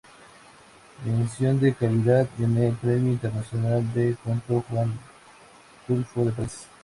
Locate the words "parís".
6.31-6.65